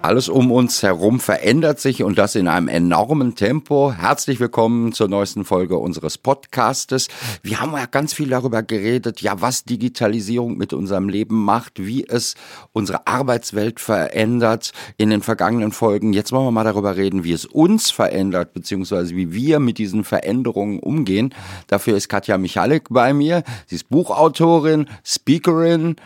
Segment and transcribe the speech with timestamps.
[0.00, 3.92] Alles um uns herum verändert sich und das in einem enormen Tempo.
[3.92, 7.08] Herzlich willkommen zur neuesten Folge unseres Podcastes.
[7.42, 12.06] Wir haben ja ganz viel darüber geredet, ja, was Digitalisierung mit unserem Leben macht, wie
[12.06, 12.36] es
[12.72, 16.12] unsere Arbeitswelt verändert in den vergangenen Folgen.
[16.12, 20.04] Jetzt wollen wir mal darüber reden, wie es uns verändert, beziehungsweise wie wir mit diesen
[20.04, 21.34] Veränderungen umgehen.
[21.66, 23.42] Dafür ist Katja Michalik bei mir.
[23.66, 25.96] Sie ist Buchautorin, Speakerin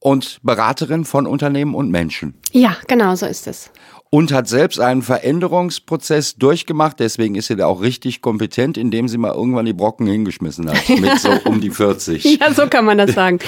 [0.00, 2.34] und Beraterin von Unternehmen und Menschen.
[2.52, 3.70] Ja, genau so ist es
[4.12, 6.98] und hat selbst einen Veränderungsprozess durchgemacht.
[6.98, 10.88] Deswegen ist sie da auch richtig kompetent, indem sie mal irgendwann die Brocken hingeschmissen hat.
[10.88, 12.24] Mit so um die 40.
[12.40, 13.38] ja, so kann man das sagen.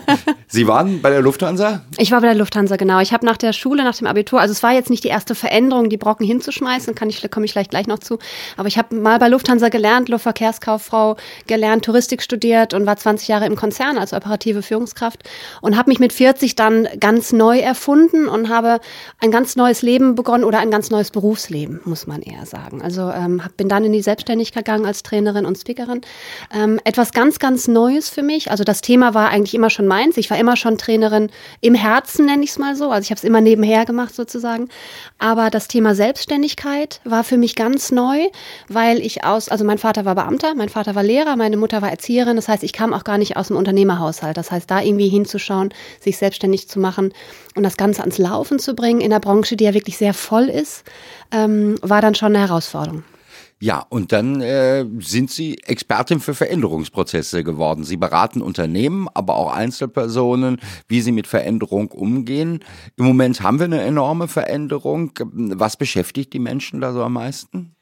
[0.46, 1.82] sie waren bei der Lufthansa?
[1.98, 3.00] Ich war bei der Lufthansa, genau.
[3.00, 5.34] Ich habe nach der Schule, nach dem Abitur, also es war jetzt nicht die erste
[5.34, 8.20] Veränderung, die Brocken hinzuschmeißen, kann ich, komme ich vielleicht gleich noch zu.
[8.56, 11.16] Aber ich habe mal bei Lufthansa gelernt, Luftverkehrskauffrau
[11.48, 15.28] gelernt, Touristik studiert und war 20 Jahre im Konzern als operative Führungskraft
[15.62, 18.78] und habe mich mit 40 dann ganz neu erfunden und habe
[19.18, 22.82] ein ganz neues Leben begonnen oder ein ganz neues Berufsleben, muss man eher sagen.
[22.82, 26.00] Also ähm, bin dann in die Selbstständigkeit gegangen als Trainerin und Speakerin.
[26.54, 28.50] Ähm, etwas ganz, ganz Neues für mich.
[28.50, 30.16] Also das Thema war eigentlich immer schon meins.
[30.16, 32.90] Ich war immer schon Trainerin im Herzen, nenne ich es mal so.
[32.90, 34.68] Also ich habe es immer nebenher gemacht sozusagen.
[35.18, 38.28] Aber das Thema Selbstständigkeit war für mich ganz neu,
[38.68, 41.90] weil ich aus, also mein Vater war Beamter, mein Vater war Lehrer, meine Mutter war
[41.90, 42.36] Erzieherin.
[42.36, 44.36] Das heißt, ich kam auch gar nicht aus dem Unternehmerhaushalt.
[44.36, 47.12] Das heißt, da irgendwie hinzuschauen, sich selbstständig zu machen
[47.54, 50.44] und das Ganze ans Laufen zu bringen in der Branche, die ja wirklich sehr voll
[50.44, 50.84] ist,
[51.30, 53.04] ähm, war dann schon eine Herausforderung.
[53.62, 57.84] Ja, und dann äh, sind Sie Expertin für Veränderungsprozesse geworden.
[57.84, 62.64] Sie beraten Unternehmen, aber auch Einzelpersonen, wie sie mit Veränderung umgehen.
[62.96, 65.12] Im Moment haben wir eine enorme Veränderung.
[65.22, 67.76] Was beschäftigt die Menschen da so am meisten?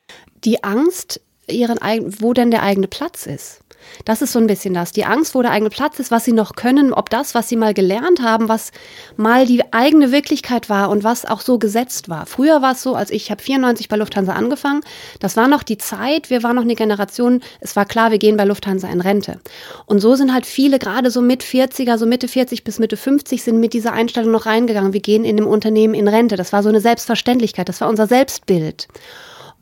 [0.45, 1.79] Die Angst, ihren,
[2.21, 3.61] wo denn der eigene Platz ist.
[4.05, 4.93] Das ist so ein bisschen das.
[4.93, 7.57] Die Angst, wo der eigene Platz ist, was sie noch können, ob das, was sie
[7.57, 8.73] mal gelernt haben, was
[9.17, 12.27] mal die eigene Wirklichkeit war und was auch so gesetzt war.
[12.27, 14.81] Früher war es so, als ich habe 94 bei Lufthansa angefangen,
[15.19, 18.37] das war noch die Zeit, wir waren noch eine Generation, es war klar, wir gehen
[18.37, 19.41] bei Lufthansa in Rente.
[19.87, 23.43] Und so sind halt viele, gerade so mit 40er, so Mitte 40 bis Mitte 50,
[23.43, 26.37] sind mit dieser Einstellung noch reingegangen, wir gehen in dem Unternehmen in Rente.
[26.37, 28.89] Das war so eine Selbstverständlichkeit, das war unser Selbstbild.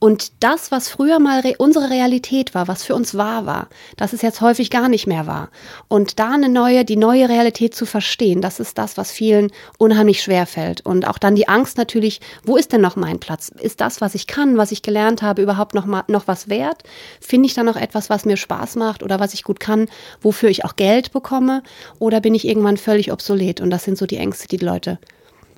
[0.00, 4.12] Und das, was früher mal re unsere Realität war, was für uns wahr war, das
[4.12, 5.50] ist jetzt häufig gar nicht mehr wahr.
[5.88, 10.22] Und da eine neue, die neue Realität zu verstehen, das ist das, was vielen unheimlich
[10.22, 10.84] schwer fällt.
[10.86, 13.50] Und auch dann die Angst natürlich, wo ist denn noch mein Platz?
[13.60, 16.82] Ist das, was ich kann, was ich gelernt habe, überhaupt noch mal, noch was wert?
[17.20, 19.88] Finde ich da noch etwas, was mir Spaß macht oder was ich gut kann,
[20.20, 21.62] wofür ich auch Geld bekomme?
[21.98, 23.60] Oder bin ich irgendwann völlig obsolet?
[23.60, 24.98] Und das sind so die Ängste, die die Leute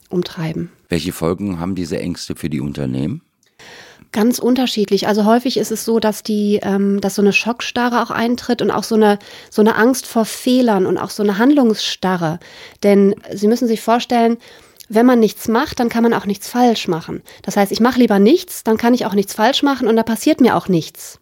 [0.09, 0.71] umtreiben.
[0.89, 3.23] Welche Folgen haben diese Ängste für die Unternehmen?
[4.13, 5.07] Ganz unterschiedlich.
[5.07, 8.73] Also häufig ist es so, dass die, ähm, dass so eine Schockstarre auch eintritt und
[8.73, 9.19] auch so eine
[9.51, 12.41] so eine Angst vor Fehlern und auch so eine Handlungsstarre.
[12.83, 14.39] Denn Sie müssen sich vorstellen,
[14.89, 17.23] wenn man nichts macht, dann kann man auch nichts falsch machen.
[17.43, 20.03] Das heißt, ich mache lieber nichts, dann kann ich auch nichts falsch machen und da
[20.03, 21.21] passiert mir auch nichts.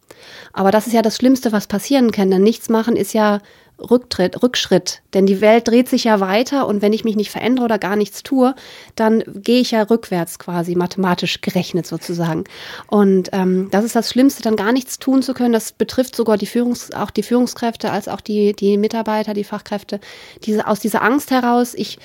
[0.51, 3.39] Aber das ist ja das Schlimmste, was passieren kann, denn nichts machen ist ja
[3.79, 5.01] Rücktritt, Rückschritt.
[5.13, 7.95] Denn die Welt dreht sich ja weiter und wenn ich mich nicht verändere oder gar
[7.95, 8.55] nichts tue,
[8.95, 12.43] dann gehe ich ja rückwärts quasi, mathematisch gerechnet sozusagen.
[12.87, 15.53] Und ähm, das ist das Schlimmste, dann gar nichts tun zu können.
[15.53, 19.99] Das betrifft sogar die Führungs-, auch die Führungskräfte als auch die, die Mitarbeiter, die Fachkräfte.
[20.43, 21.99] Diese, aus dieser Angst heraus, ich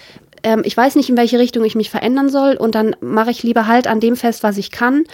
[0.44, 3.42] ähm, ich weiß nicht, in welche Richtung ich mich verändern soll und dann mache ich
[3.42, 5.04] lieber halt an dem fest, was ich kann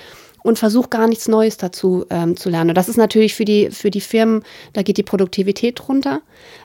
[0.43, 2.71] und versuche gar nichts Neues dazu ähm, zu lernen.
[2.71, 4.43] Und das ist natürlich für die, für die Firmen,
[4.73, 6.23] da geht die Produktivität runter.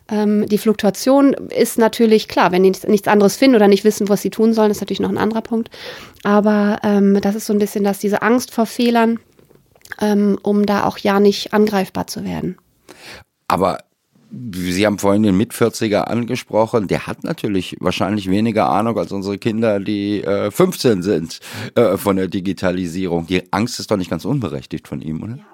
[0.09, 4.09] Ähm, die Fluktuation ist natürlich klar, wenn die nichts, nichts anderes finden oder nicht wissen,
[4.09, 5.69] was sie tun sollen, ist natürlich noch ein anderer Punkt.
[6.23, 9.19] Aber ähm, das ist so ein bisschen dass diese Angst vor Fehlern,
[10.01, 12.57] ähm, um da auch ja nicht angreifbar zu werden.
[13.47, 13.79] Aber
[14.31, 16.87] Sie haben vorhin den Mit-40er angesprochen.
[16.87, 21.39] Der hat natürlich wahrscheinlich weniger Ahnung als unsere Kinder, die äh, 15 sind
[21.75, 23.27] äh, von der Digitalisierung.
[23.27, 25.37] Die Angst ist doch nicht ganz unberechtigt von ihm, oder?
[25.37, 25.45] Ja.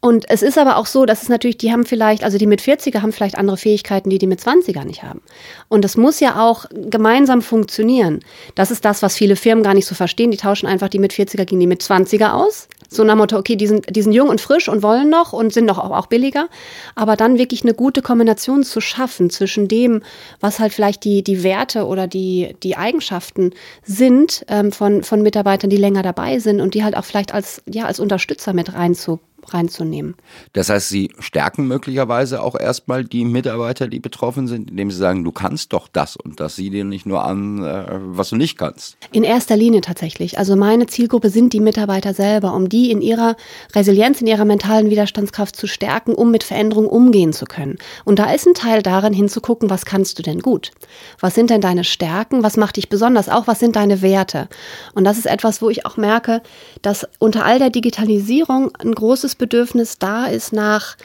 [0.00, 2.60] Und es ist aber auch so, dass es natürlich, die haben vielleicht, also die mit
[2.60, 5.20] 40er haben vielleicht andere Fähigkeiten, die die mit 20er nicht haben.
[5.68, 8.20] Und das muss ja auch gemeinsam funktionieren.
[8.54, 10.30] Das ist das, was viele Firmen gar nicht so verstehen.
[10.30, 12.68] Die tauschen einfach die mit 40er gegen die mit 20er aus.
[12.88, 15.52] So nach Motto, okay, die sind, die sind jung und frisch und wollen noch und
[15.52, 16.48] sind doch auch, auch billiger.
[16.94, 20.02] Aber dann wirklich eine gute Kombination zu schaffen zwischen dem,
[20.40, 23.52] was halt vielleicht die, die Werte oder die, die Eigenschaften
[23.84, 27.62] sind ähm, von, von Mitarbeitern, die länger dabei sind und die halt auch vielleicht als,
[27.66, 30.14] ja, als Unterstützer mit reinzubringen reinzunehmen.
[30.52, 35.24] Das heißt, Sie stärken möglicherweise auch erstmal die Mitarbeiter, die betroffen sind, indem Sie sagen,
[35.24, 38.58] du kannst doch das und das, sieh dir nicht nur an, äh, was du nicht
[38.58, 38.96] kannst.
[39.12, 40.38] In erster Linie tatsächlich.
[40.38, 43.36] Also meine Zielgruppe sind die Mitarbeiter selber, um die in ihrer
[43.74, 47.78] Resilienz, in ihrer mentalen Widerstandskraft zu stärken, um mit Veränderungen umgehen zu können.
[48.04, 50.72] Und da ist ein Teil darin hinzugucken, was kannst du denn gut?
[51.20, 52.42] Was sind denn deine Stärken?
[52.42, 53.28] Was macht dich besonders?
[53.28, 54.48] Auch was sind deine Werte?
[54.94, 56.42] Und das ist etwas, wo ich auch merke,
[56.82, 60.96] dass unter all der Digitalisierung ein großes Bedürfnis da ist nach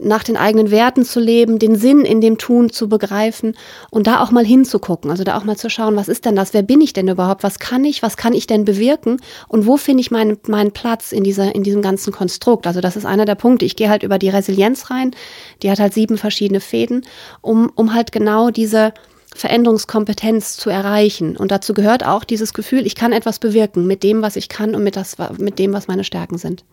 [0.00, 3.56] nach den eigenen Werten zu leben, den Sinn in dem Tun zu begreifen
[3.90, 6.54] und da auch mal hinzugucken, also da auch mal zu schauen, was ist denn das,
[6.54, 9.76] wer bin ich denn überhaupt, was kann ich, was kann ich denn bewirken und wo
[9.76, 12.66] finde ich meinen, meinen Platz in, dieser, in diesem ganzen Konstrukt.
[12.66, 13.64] Also das ist einer der Punkte.
[13.64, 15.14] Ich gehe halt über die Resilienz rein,
[15.62, 17.04] die hat halt sieben verschiedene Fäden,
[17.40, 18.92] um, um halt genau diese
[19.34, 21.36] Veränderungskompetenz zu erreichen.
[21.36, 24.74] Und dazu gehört auch dieses Gefühl, ich kann etwas bewirken mit dem, was ich kann
[24.74, 26.64] und mit, das, mit dem, was meine Stärken sind.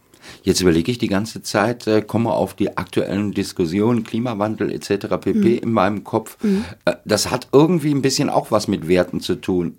[0.44, 5.08] Jetzt überlege ich die ganze Zeit, äh, komme auf die aktuellen Diskussionen, Klimawandel etc.
[5.20, 5.34] pp.
[5.34, 5.58] Mhm.
[5.58, 6.38] in meinem Kopf.
[6.44, 6.66] Mhm.
[6.86, 9.78] Äh, das hat irgendwie ein bisschen auch was mit Werten zu tun.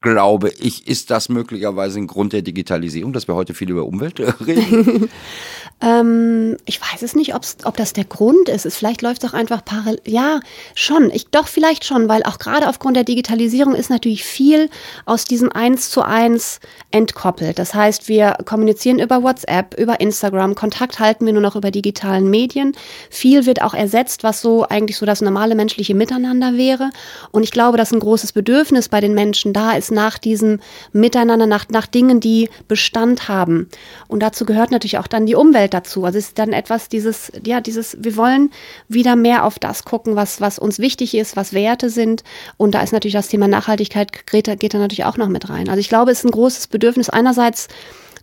[0.00, 4.20] Glaube ich, ist das möglicherweise ein Grund der Digitalisierung, dass wir heute viel über Umwelt
[4.46, 5.10] reden?
[5.80, 8.66] Ähm, ich weiß es nicht, ob's, ob das der Grund ist.
[8.74, 10.00] Vielleicht läuft es auch einfach parallel.
[10.06, 10.40] Ja,
[10.74, 11.10] schon.
[11.10, 14.70] Ich, doch, vielleicht schon, weil auch gerade aufgrund der Digitalisierung ist natürlich viel
[15.06, 16.58] aus diesem Eins zu eins
[16.90, 17.58] entkoppelt.
[17.58, 22.28] Das heißt, wir kommunizieren über WhatsApp, über Instagram, Kontakt halten wir nur noch über digitalen
[22.28, 22.72] Medien.
[23.10, 26.90] Viel wird auch ersetzt, was so eigentlich so das normale menschliche Miteinander wäre.
[27.30, 30.60] Und ich glaube, dass ein großes Bedürfnis bei den Menschen da ist nach diesem
[30.92, 33.68] Miteinander, nach, nach Dingen, die Bestand haben.
[34.08, 36.04] Und dazu gehört natürlich auch dann die Umwelt Umfeld dazu.
[36.04, 38.50] Also es ist dann etwas dieses, ja, dieses, wir wollen
[38.88, 42.24] wieder mehr auf das gucken, was, was uns wichtig ist, was Werte sind.
[42.56, 45.68] Und da ist natürlich das Thema Nachhaltigkeit, Greta, geht da natürlich auch noch mit rein.
[45.68, 47.68] Also ich glaube, es ist ein großes Bedürfnis einerseits,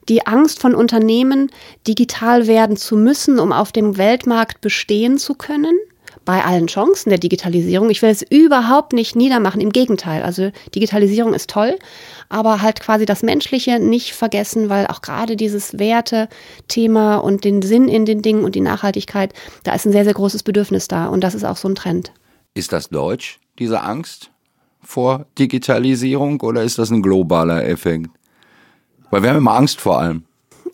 [0.07, 1.49] die Angst von Unternehmen,
[1.87, 5.75] digital werden zu müssen, um auf dem Weltmarkt bestehen zu können
[6.25, 7.89] bei allen Chancen der Digitalisierung.
[7.89, 10.23] Ich will es überhaupt nicht niedermachen, im Gegenteil.
[10.23, 11.77] Also Digitalisierung ist toll,
[12.29, 17.87] aber halt quasi das Menschliche nicht vergessen, weil auch gerade dieses Werte-Thema und den Sinn
[17.87, 19.33] in den Dingen und die Nachhaltigkeit,
[19.63, 22.11] da ist ein sehr, sehr großes Bedürfnis da und das ist auch so ein Trend.
[22.55, 24.31] Ist das deutsch, diese Angst
[24.81, 28.09] vor Digitalisierung oder ist das ein globaler Effekt?
[29.11, 30.23] Weil wir haben immer Angst vor allem.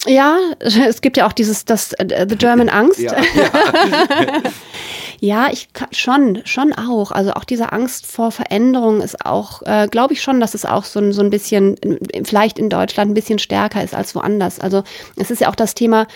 [0.07, 2.99] Ja, es gibt ja auch dieses, das uh, The German Angst.
[2.99, 4.41] Ja, ja.
[5.23, 7.11] Ja, ich kann, schon, schon auch.
[7.11, 10.83] Also auch diese Angst vor Veränderung ist auch, äh, glaube ich schon, dass es auch
[10.83, 11.75] so, ein so ein bisschen,
[12.23, 14.59] vielleicht in Deutschland ein bisschen stärker ist als woanders.
[14.59, 14.81] Also
[15.17, 16.07] es ist ja auch das Thema,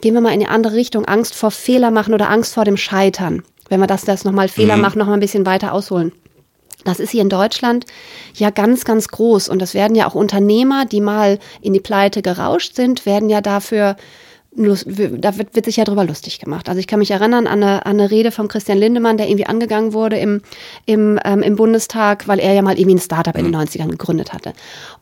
[0.00, 2.78] gehen wir mal in eine andere Richtung, Angst vor Fehler machen oder Angst vor dem
[2.78, 3.42] Scheitern.
[3.68, 4.82] Wenn wir das, das nochmal Fehler mhm.
[4.82, 6.12] machen, nochmal ein bisschen weiter ausholen.
[6.84, 7.84] Das ist hier in Deutschland
[8.34, 9.50] ja ganz, ganz groß.
[9.50, 13.42] Und das werden ja auch Unternehmer, die mal in die Pleite gerauscht sind, werden ja
[13.42, 13.96] dafür
[14.56, 16.68] da wird, wird sich ja drüber lustig gemacht.
[16.68, 19.46] Also ich kann mich erinnern an eine, an eine Rede von Christian Lindemann, der irgendwie
[19.46, 20.42] angegangen wurde im,
[20.86, 23.90] im, ähm, im Bundestag, weil er ja mal irgendwie ein Startup in den 90ern mhm.
[23.92, 24.52] gegründet hatte.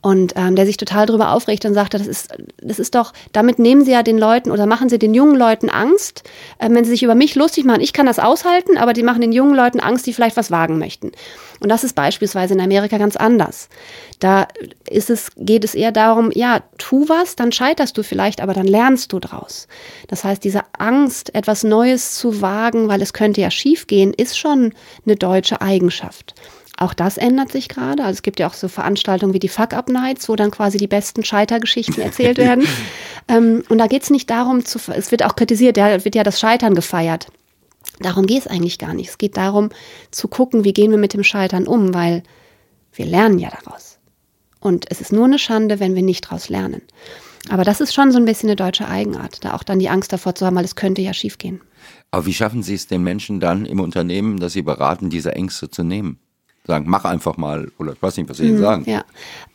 [0.00, 2.32] Und ähm, der sich total drüber aufregt und sagte, das ist,
[2.62, 5.68] das ist doch, damit nehmen sie ja den Leuten oder machen sie den jungen Leuten
[5.68, 6.22] Angst,
[6.58, 7.82] äh, wenn sie sich über mich lustig machen.
[7.82, 10.78] Ich kann das aushalten, aber die machen den jungen Leuten Angst, die vielleicht was wagen
[10.78, 11.12] möchten.
[11.62, 13.68] Und das ist beispielsweise in Amerika ganz anders.
[14.18, 14.48] Da
[14.88, 18.66] ist es, geht es eher darum, ja, tu was, dann scheiterst du vielleicht, aber dann
[18.66, 19.68] lernst du draus.
[20.08, 24.72] Das heißt, diese Angst, etwas Neues zu wagen, weil es könnte ja schiefgehen, ist schon
[25.06, 26.34] eine deutsche Eigenschaft.
[26.78, 28.02] Auch das ändert sich gerade.
[28.02, 31.22] Also es gibt ja auch so Veranstaltungen wie die Fuck-Up-Nights, wo dann quasi die besten
[31.22, 32.66] Scheitergeschichten erzählt werden.
[33.28, 36.24] ähm, und da geht es nicht darum, zu, es wird auch kritisiert, da wird ja
[36.24, 37.28] das Scheitern gefeiert.
[38.02, 39.10] Darum geht es eigentlich gar nicht.
[39.10, 39.70] Es geht darum
[40.10, 42.22] zu gucken, wie gehen wir mit dem Scheitern um, weil
[42.92, 43.98] wir lernen ja daraus.
[44.60, 46.82] Und es ist nur eine Schande, wenn wir nicht daraus lernen.
[47.48, 50.12] Aber das ist schon so ein bisschen eine deutsche Eigenart, da auch dann die Angst
[50.12, 51.60] davor zu haben, weil es könnte ja schiefgehen.
[52.12, 55.68] Aber wie schaffen Sie es den Menschen dann im Unternehmen, dass Sie beraten, diese Ängste
[55.68, 56.20] zu nehmen?
[56.64, 58.84] Sagen, mach einfach mal oder ich weiß nicht, was sie mhm, sagen.
[58.86, 59.04] Ja,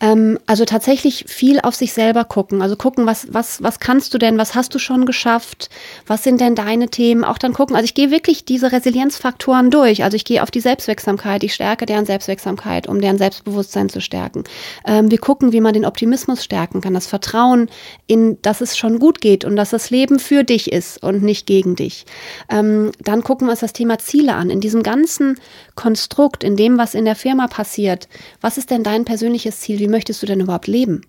[0.02, 2.62] ähm, also tatsächlich viel auf sich selber gucken.
[2.62, 5.70] Also gucken, was was was kannst du denn, was hast du schon geschafft,
[6.06, 7.24] was sind denn deine Themen?
[7.24, 7.78] Auch dann gucken.
[7.78, 10.04] Also ich gehe wirklich diese Resilienzfaktoren durch.
[10.04, 14.44] Also ich gehe auf die Selbstwirksamkeit, ich stärke deren Selbstwirksamkeit, um deren Selbstbewusstsein zu stärken.
[14.86, 17.70] Ähm, wir gucken, wie man den Optimismus stärken kann, das Vertrauen
[18.08, 21.46] in, dass es schon gut geht und dass das Leben für dich ist und nicht
[21.46, 22.06] gegen dich.
[22.50, 24.50] Ähm, dann gucken wir uns das Thema Ziele an.
[24.50, 25.40] In diesem ganzen
[25.76, 28.10] Konstrukt, in dem was in der Firma passiert,
[28.42, 29.80] was ist denn dein persönliches Ziel?
[29.80, 31.02] Wie möchtest du denn überhaupt leben?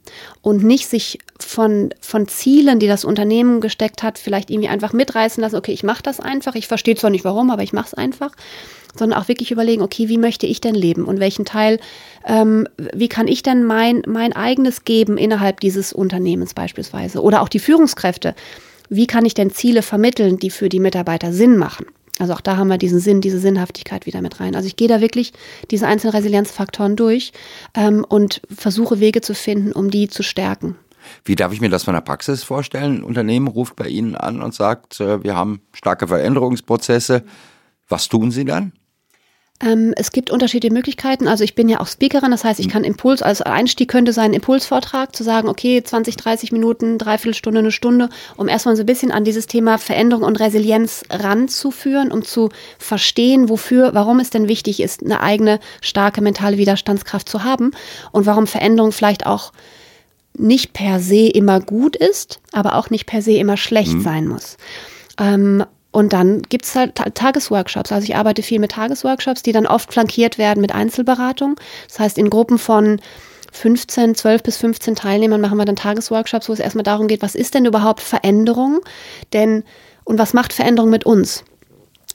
[0.42, 5.40] Und nicht sich von, von Zielen, die das Unternehmen gesteckt hat, vielleicht irgendwie einfach mitreißen
[5.40, 7.94] lassen, okay, ich mache das einfach, ich verstehe zwar nicht warum, aber ich mache es
[7.94, 8.32] einfach,
[8.96, 11.80] sondern auch wirklich überlegen, okay, wie möchte ich denn leben und welchen Teil,
[12.26, 17.48] ähm, wie kann ich denn mein, mein eigenes geben innerhalb dieses Unternehmens beispielsweise oder auch
[17.48, 18.34] die Führungskräfte.
[18.88, 21.86] Wie kann ich denn Ziele vermitteln, die für die Mitarbeiter Sinn machen?
[22.18, 24.54] Also auch da haben wir diesen Sinn, diese Sinnhaftigkeit wieder mit rein.
[24.54, 25.32] Also ich gehe da wirklich
[25.70, 27.32] diese einzelnen Resilienzfaktoren durch
[27.74, 30.76] ähm, und versuche Wege zu finden, um die zu stärken.
[31.24, 32.98] Wie darf ich mir das von der Praxis vorstellen?
[32.98, 37.24] Ein Unternehmen ruft bei Ihnen an und sagt, äh, wir haben starke Veränderungsprozesse.
[37.88, 38.72] Was tun Sie dann?
[39.60, 41.26] Ähm, es gibt unterschiedliche Möglichkeiten.
[41.26, 44.32] Also ich bin ja auch Speakerin, das heißt, ich kann Impuls, als Einstieg könnte sein
[44.32, 48.86] Impulsvortrag, zu sagen, okay, 20, 30 Minuten, dreiviertel Stunde, eine Stunde, um erstmal so ein
[48.86, 54.48] bisschen an dieses Thema Veränderung und Resilienz ranzuführen, um zu verstehen, wofür, warum es denn
[54.48, 57.72] wichtig ist, eine eigene starke mentale Widerstandskraft zu haben
[58.12, 59.52] und warum Veränderung vielleicht auch
[60.34, 64.02] nicht per se immer gut ist, aber auch nicht per se immer schlecht mhm.
[64.02, 64.56] sein muss.
[65.18, 67.92] Ähm, und dann gibt's halt Tagesworkshops.
[67.92, 71.56] Also ich arbeite viel mit Tagesworkshops, die dann oft flankiert werden mit Einzelberatung.
[71.88, 73.00] Das heißt, in Gruppen von
[73.52, 77.34] 15, 12 bis 15 Teilnehmern machen wir dann Tagesworkshops, wo es erstmal darum geht, was
[77.34, 78.80] ist denn überhaupt Veränderung?
[79.32, 79.64] Denn,
[80.04, 81.44] und was macht Veränderung mit uns?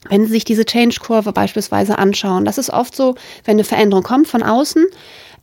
[0.10, 3.16] Wenn Sie sich diese Change-Kurve beispielsweise anschauen, das ist oft so,
[3.46, 4.86] wenn eine Veränderung kommt von außen,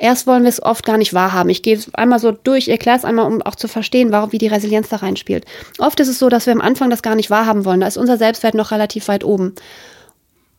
[0.01, 1.51] Erst wollen wir es oft gar nicht wahrhaben.
[1.51, 4.39] Ich gehe es einmal so durch, erkläre es einmal, um auch zu verstehen, warum, wie
[4.39, 5.45] die Resilienz da reinspielt.
[5.79, 7.81] Oft ist es so, dass wir am Anfang das gar nicht wahrhaben wollen.
[7.81, 9.55] Da ist unser Selbstwert noch relativ weit oben.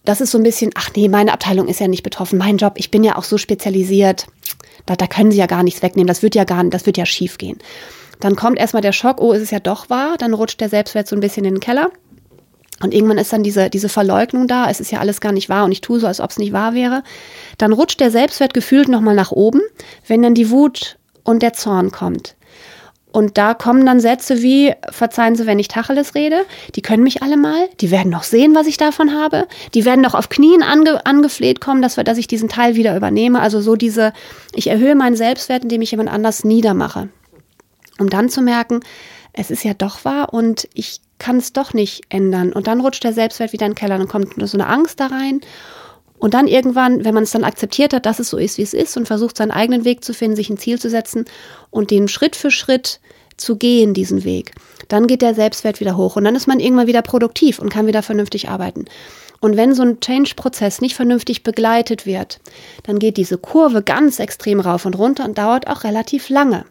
[0.06, 2.38] Das ist so ein bisschen, ach nee, meine Abteilung ist ja nicht betroffen.
[2.38, 4.28] Mein Job, ich bin ja auch so spezialisiert.
[4.86, 6.08] Da, da können sie ja gar nichts wegnehmen.
[6.08, 7.58] Das wird ja gar das wird ja schief gehen.
[8.20, 10.18] Dann kommt erstmal der Schock, oh, ist es ja doch wahr.
[10.20, 11.90] Dann rutscht der Selbstwert so ein bisschen in den Keller.
[12.82, 15.66] Und irgendwann ist dann diese, diese Verleugnung da, es ist ja alles gar nicht wahr
[15.66, 17.04] und ich tue so, als ob es nicht wahr wäre.
[17.58, 19.62] Dann rutscht der Selbstwert gefühlt nochmal nach oben,
[20.08, 22.36] wenn dann die Wut und der Zorn kommt.
[23.12, 26.46] Und da kommen dann Sätze wie, verzeihen Sie, wenn ich Tacheles rede,
[26.76, 30.00] die können mich alle mal, die werden noch sehen, was ich davon habe, die werden
[30.02, 33.42] noch auf Knien ange, angefleht kommen, dass, wir, dass ich diesen Teil wieder übernehme.
[33.42, 34.14] Also so diese,
[34.56, 37.10] ich erhöhe meinen Selbstwert, indem ich jemand anders niedermache.
[38.00, 38.80] Um dann zu merken,
[39.34, 42.52] es ist ja doch wahr und ich kann es doch nicht ändern.
[42.52, 45.08] Und dann rutscht der Selbstwert wieder in den Keller, dann kommt so eine Angst da
[45.08, 45.40] rein.
[46.18, 48.74] Und dann irgendwann, wenn man es dann akzeptiert hat, dass es so ist, wie es
[48.74, 51.26] ist und versucht, seinen eigenen Weg zu finden, sich ein Ziel zu setzen
[51.70, 53.00] und den Schritt für Schritt
[53.38, 54.54] zu gehen, diesen Weg,
[54.88, 57.88] dann geht der Selbstwert wieder hoch und dann ist man irgendwann wieder produktiv und kann
[57.88, 58.86] wieder vernünftig arbeiten.
[59.40, 62.40] Und wenn so ein Change-Prozess nicht vernünftig begleitet wird,
[62.84, 66.66] dann geht diese Kurve ganz extrem rauf und runter und dauert auch relativ lange.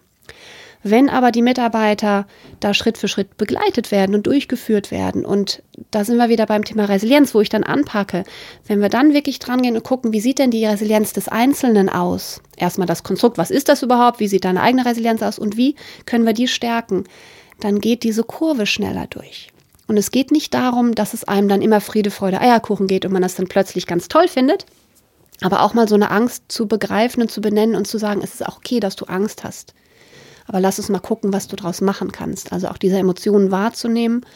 [0.82, 2.26] Wenn aber die Mitarbeiter
[2.58, 6.64] da Schritt für Schritt begleitet werden und durchgeführt werden, und da sind wir wieder beim
[6.64, 8.24] Thema Resilienz, wo ich dann anpacke,
[8.66, 11.90] wenn wir dann wirklich dran gehen und gucken, wie sieht denn die Resilienz des Einzelnen
[11.90, 12.40] aus?
[12.56, 14.20] Erstmal das Konstrukt, was ist das überhaupt?
[14.20, 15.38] Wie sieht deine eigene Resilienz aus?
[15.38, 17.04] Und wie können wir die stärken?
[17.60, 19.48] Dann geht diese Kurve schneller durch.
[19.86, 23.12] Und es geht nicht darum, dass es einem dann immer Friede, Freude, Eierkuchen geht und
[23.12, 24.64] man das dann plötzlich ganz toll findet,
[25.42, 28.34] aber auch mal so eine Angst zu begreifen und zu benennen und zu sagen, es
[28.34, 29.74] ist auch okay, dass du Angst hast.
[30.50, 32.52] Aber lass uns mal gucken, was du daraus machen kannst.
[32.52, 34.26] Also auch diese Emotionen wahrzunehmen.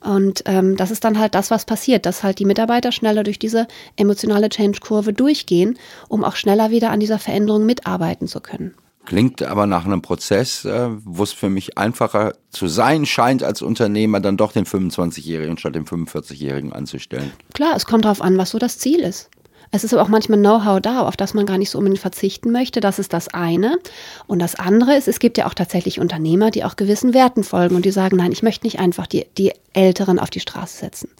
[0.00, 3.38] Und ähm, das ist dann halt das, was passiert, dass halt die Mitarbeiter schneller durch
[3.38, 8.74] diese emotionale Change-Kurve durchgehen, um auch schneller wieder an dieser Veränderung mitarbeiten zu können.
[9.04, 13.60] Klingt aber nach einem Prozess, äh, wo es für mich einfacher zu sein scheint, als
[13.60, 17.30] Unternehmer dann doch den 25-Jährigen statt dem 45-Jährigen anzustellen.
[17.52, 19.28] Klar, es kommt darauf an, was so das Ziel ist.
[19.70, 22.50] Es ist aber auch manchmal Know-how da, auf das man gar nicht so unbedingt verzichten
[22.50, 22.80] möchte.
[22.80, 23.78] Das ist das eine.
[24.26, 27.76] Und das andere ist, es gibt ja auch tatsächlich Unternehmer, die auch gewissen Werten folgen
[27.76, 31.10] und die sagen, nein, ich möchte nicht einfach die, die Älteren auf die Straße setzen.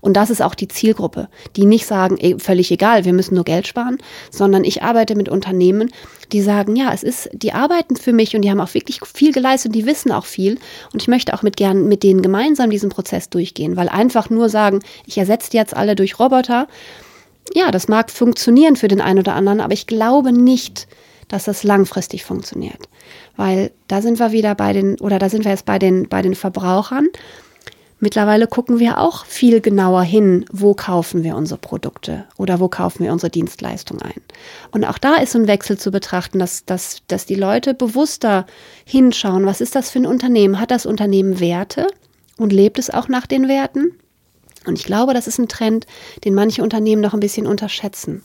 [0.00, 3.44] Und das ist auch die Zielgruppe, die nicht sagen, ey, völlig egal, wir müssen nur
[3.44, 3.98] Geld sparen,
[4.30, 5.90] sondern ich arbeite mit Unternehmen,
[6.32, 9.32] die sagen, ja, es ist, die arbeiten für mich und die haben auch wirklich viel
[9.32, 10.58] geleistet und die wissen auch viel.
[10.92, 14.48] Und ich möchte auch mit gern mit denen gemeinsam diesen Prozess durchgehen, weil einfach nur
[14.48, 16.68] sagen, ich ersetze jetzt alle durch Roboter,
[17.54, 20.88] ja, das mag funktionieren für den einen oder anderen, aber ich glaube nicht,
[21.28, 22.88] dass das langfristig funktioniert.
[23.36, 26.22] Weil da sind wir wieder bei den, oder da sind wir jetzt bei den, bei
[26.22, 27.08] den Verbrauchern.
[27.98, 33.04] Mittlerweile gucken wir auch viel genauer hin, wo kaufen wir unsere Produkte oder wo kaufen
[33.04, 34.20] wir unsere Dienstleistung ein.
[34.70, 38.44] Und auch da ist so ein Wechsel zu betrachten, dass, dass, dass die Leute bewusster
[38.84, 40.60] hinschauen, was ist das für ein Unternehmen?
[40.60, 41.86] Hat das Unternehmen Werte
[42.36, 43.92] und lebt es auch nach den Werten?
[44.66, 45.86] Und ich glaube, das ist ein Trend,
[46.24, 48.22] den manche Unternehmen noch ein bisschen unterschätzen.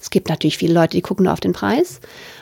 [0.00, 2.00] Es gibt natürlich viele Leute, die gucken nur auf den Preis.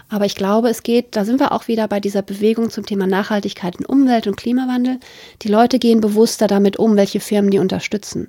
[0.09, 3.07] Aber ich glaube, es geht, da sind wir auch wieder bei dieser Bewegung zum Thema
[3.07, 4.99] Nachhaltigkeit in Umwelt und Klimawandel.
[5.43, 8.29] Die Leute gehen bewusster damit um, welche Firmen die unterstützen.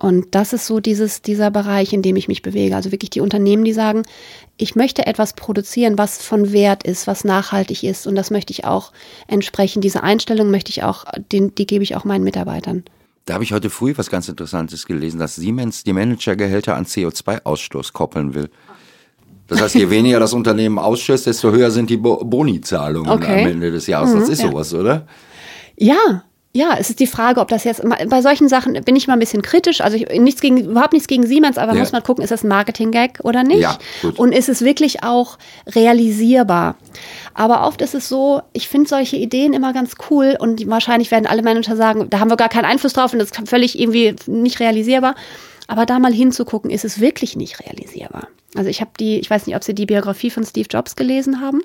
[0.00, 2.74] Und das ist so dieses, dieser Bereich, in dem ich mich bewege.
[2.74, 4.02] Also wirklich die Unternehmen, die sagen,
[4.56, 8.06] ich möchte etwas produzieren, was von Wert ist, was nachhaltig ist.
[8.06, 8.92] Und das möchte ich auch
[9.28, 12.84] entsprechend, diese Einstellung möchte ich auch, den, die gebe ich auch meinen Mitarbeitern.
[13.24, 17.92] Da habe ich heute früh was ganz Interessantes gelesen, dass Siemens die Managergehälter an CO2-Ausstoß
[17.92, 18.50] koppeln will.
[19.46, 23.42] Das heißt, je weniger das Unternehmen ausstößt, desto höher sind die Bo Boni-Zahlungen Okay.
[23.42, 24.12] am Ende des Jahres.
[24.14, 24.50] Das ist ja.
[24.50, 25.06] sowas, oder?
[25.76, 26.24] Ja,
[26.56, 29.18] ja, es ist die Frage, ob das jetzt bei solchen Sachen bin ich mal ein
[29.18, 29.80] bisschen kritisch.
[29.80, 31.80] Also ich, nichts gegen, überhaupt nichts gegen Siemens, aber Ja.
[31.80, 33.60] muss man gucken, ist das ein Marketing-Gag oder nicht?
[33.60, 34.16] Ja, gut.
[34.20, 36.76] Und ist es wirklich auch realisierbar?
[37.34, 41.26] Aber oft ist es so, ich finde solche Ideen immer ganz cool und wahrscheinlich werden
[41.26, 44.14] alle Manager sagen, da haben wir gar keinen Einfluss drauf und das ist völlig irgendwie
[44.26, 45.16] nicht realisierbar.
[45.66, 48.28] Aber da mal hinzugucken, ist es wirklich nicht realisierbar.
[48.54, 51.40] Also ich habe die, ich weiß nicht, ob Sie die Biografie von Steve Jobs gelesen
[51.40, 51.62] haben.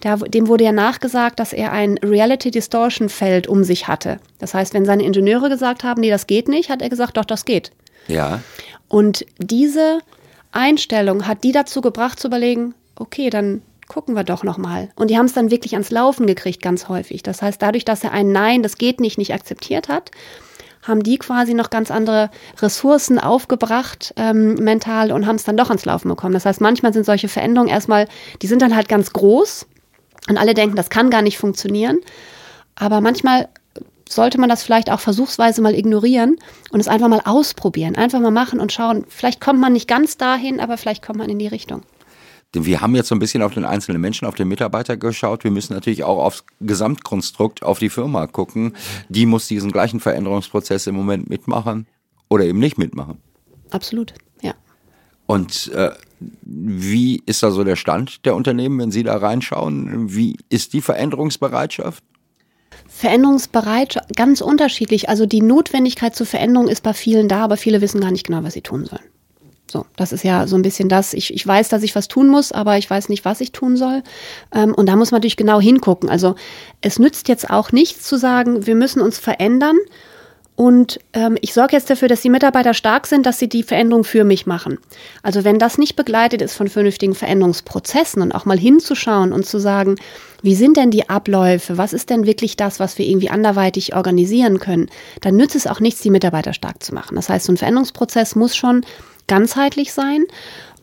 [0.00, 4.18] Da, dem wurde ja nachgesagt, dass er ein Reality Distortion Feld um sich hatte.
[4.38, 7.24] Das heißt, wenn seine Ingenieure gesagt haben, nee, das geht nicht, hat er gesagt, doch,
[7.24, 7.72] das geht.
[8.08, 8.42] Ja.
[8.88, 10.00] Und diese
[10.52, 14.90] Einstellung hat die dazu gebracht zu überlegen, okay, dann gucken wir doch noch mal.
[14.96, 17.22] Und die haben es dann wirklich ans Laufen gekriegt, ganz häufig.
[17.22, 20.10] Das heißt, dadurch, dass er ein Nein, das geht nicht, nicht akzeptiert hat,
[20.82, 25.68] haben die quasi noch ganz andere Ressourcen aufgebracht, ähm, mental, und haben es dann doch
[25.68, 26.34] ans Laufen bekommen.
[26.34, 28.06] Das heißt, manchmal sind solche Veränderungen erstmal,
[28.42, 29.66] die sind dann halt ganz groß
[30.28, 31.98] und alle denken, das kann gar nicht funktionieren.
[32.74, 33.48] Aber manchmal
[34.08, 36.36] sollte man das vielleicht auch versuchsweise mal ignorieren
[36.70, 37.96] und es einfach mal ausprobieren.
[37.96, 39.04] Einfach mal machen und schauen.
[39.08, 41.82] Vielleicht kommt man nicht ganz dahin, aber vielleicht kommt man in die Richtung.
[42.54, 45.42] Denn wir haben jetzt so ein bisschen auf den einzelnen Menschen, auf den Mitarbeiter geschaut.
[45.44, 48.74] Wir müssen natürlich auch aufs Gesamtkonstrukt, auf die Firma gucken.
[49.08, 51.86] Die muss diesen gleichen Veränderungsprozess im Moment mitmachen
[52.28, 53.18] oder eben nicht mitmachen.
[53.70, 54.54] Absolut, ja.
[55.26, 60.14] Und äh, wie ist da so der Stand der Unternehmen, wenn Sie da reinschauen?
[60.14, 62.02] Wie ist die Veränderungsbereitschaft?
[62.88, 65.08] Veränderungsbereit, ganz unterschiedlich.
[65.08, 68.42] Also die Notwendigkeit zur Veränderung ist bei vielen da, aber viele wissen gar nicht genau,
[68.42, 69.02] was sie tun sollen.
[69.70, 71.12] So, das ist ja so ein bisschen das.
[71.12, 73.76] Ich, ich weiß, dass ich was tun muss, aber ich weiß nicht, was ich tun
[73.76, 74.02] soll.
[74.54, 76.08] Ähm, und da muss man natürlich genau hingucken.
[76.08, 76.36] Also
[76.80, 79.76] es nützt jetzt auch nichts zu sagen, wir müssen uns verändern.
[80.56, 84.04] Und ähm, ich sorge jetzt dafür, dass die Mitarbeiter stark sind, dass sie die Veränderung
[84.04, 84.78] für mich machen.
[85.22, 89.58] Also wenn das nicht begleitet ist von vernünftigen Veränderungsprozessen und auch mal hinzuschauen und zu
[89.58, 89.96] sagen,
[90.42, 94.58] wie sind denn die Abläufe, was ist denn wirklich das, was wir irgendwie anderweitig organisieren
[94.58, 94.88] können,
[95.20, 97.16] dann nützt es auch nichts, die Mitarbeiter stark zu machen.
[97.16, 98.84] Das heißt, so ein Veränderungsprozess muss schon
[99.26, 100.24] ganzheitlich sein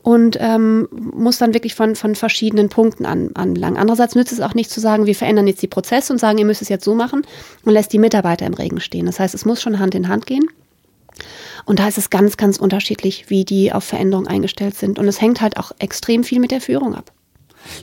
[0.03, 3.77] und ähm, muss dann wirklich von, von verschiedenen Punkten an, anlangen.
[3.77, 6.45] Andererseits nützt es auch nicht zu sagen, wir verändern jetzt die Prozesse und sagen, ihr
[6.45, 7.25] müsst es jetzt so machen
[7.63, 9.05] und lässt die Mitarbeiter im Regen stehen.
[9.05, 10.45] Das heißt, es muss schon Hand in Hand gehen.
[11.65, 14.99] Und da ist es ganz, ganz unterschiedlich, wie die auf Veränderung eingestellt sind.
[14.99, 17.11] Und es hängt halt auch extrem viel mit der Führung ab.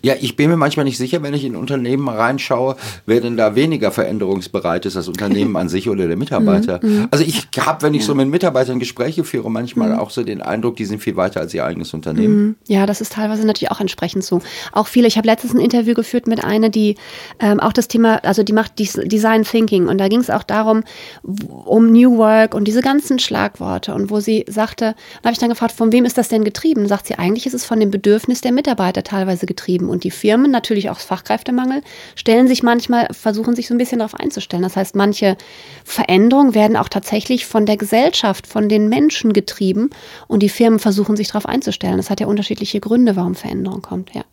[0.02, 3.54] Ja, ich bin mir manchmal nicht sicher, wenn ich in Unternehmen reinschaue, wer denn da
[3.54, 6.80] weniger veränderungsbereit ist, das Unternehmen an sich oder der Mitarbeiter.
[7.10, 10.76] Also ich habe, wenn ich so mit Mitarbeitern Gespräche führe, manchmal auch so den Eindruck,
[10.76, 12.56] die sind viel weiter als ihr eigenes Unternehmen.
[12.68, 14.40] Ja, das ist teilweise natürlich auch entsprechend so.
[14.72, 16.96] Auch viele, ich habe letztens ein Interview geführt mit einer, die
[17.40, 20.42] ähm, auch das Thema, also die macht Des- Design Thinking und da ging es auch
[20.42, 20.82] darum,
[21.22, 25.50] um New Work und diese ganzen Schlagworte und wo sie sagte, da habe ich dann
[25.50, 26.86] gefragt, von wem ist das denn getrieben?
[26.86, 30.50] Sagt sie, eigentlich ist es von dem Bedürfnis der Mitarbeiter teilweise getrieben und die Firmen,
[30.50, 31.82] natürlich auch Fachkräftemangel,
[32.16, 34.62] stellen sich manchmal, versuchen sich so ein bisschen darauf einzustellen.
[34.62, 35.36] Das heißt, manche
[35.84, 39.90] Veränderungen werden auch tatsächlich von der Gesellschaft, von den Menschen getrieben
[40.26, 41.96] und die Firmen versuchen sich darauf einzustellen.
[41.96, 44.24] Das hat ja unterschiedliche Gründe, warum Veränderung kommt, ja.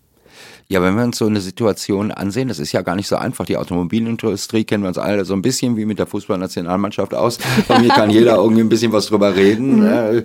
[0.69, 3.45] Ja, wenn wir uns so eine Situation ansehen, das ist ja gar nicht so einfach.
[3.45, 7.37] Die Automobilindustrie kennen wir uns alle so ein bisschen wie mit der Fußballnationalmannschaft aus.
[7.67, 9.85] Von mir kann jeder irgendwie ein bisschen was drüber reden.
[9.85, 10.23] Äh,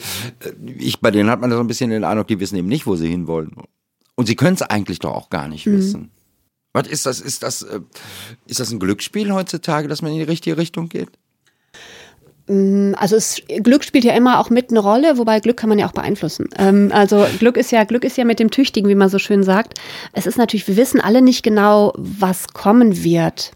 [0.79, 2.97] Ich, bei denen hat man so ein bisschen den Eindruck, die wissen eben nicht, wo
[2.97, 3.53] sie hinwollen.
[4.15, 6.11] Und sie können es eigentlich doch auch gar nicht wissen.
[6.73, 7.21] Was ist das?
[7.21, 7.81] Ist das, äh,
[8.47, 11.11] ist das ein Glücksspiel heutzutage, dass man in die richtige Richtung geht?
[12.49, 15.87] Also es, Glück spielt ja immer auch mit eine Rolle, wobei Glück kann man ja
[15.87, 16.49] auch beeinflussen.
[16.59, 19.45] Ähm, also Glück ist ja Glück ist ja mit dem Tüchtigen, wie man so schön
[19.45, 19.79] sagt.
[20.13, 23.53] Es ist natürlich, wir wissen alle nicht genau, was kommen wird.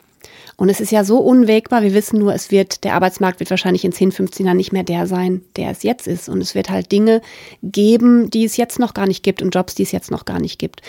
[0.56, 3.84] Und es ist ja so unwägbar, wir wissen nur, es wird, der Arbeitsmarkt wird wahrscheinlich
[3.84, 6.30] in 10, 15 Jahren nicht mehr der sein, der es jetzt ist.
[6.30, 7.20] Und es wird halt Dinge
[7.62, 10.40] geben, die es jetzt noch gar nicht gibt und Jobs, die es jetzt noch gar
[10.40, 10.80] nicht gibt.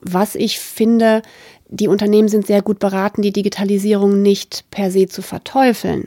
[0.00, 1.20] Was ich finde,
[1.68, 6.06] die Unternehmen sind sehr gut beraten, die Digitalisierung nicht per se zu verteufeln